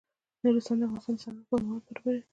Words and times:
نورستان 0.43 0.77
د 0.79 0.83
افغانستان 0.97 1.13
د 1.15 1.21
صنعت 1.23 1.33
لپاره 1.45 1.63
مواد 1.65 1.83
برابروي. 1.87 2.23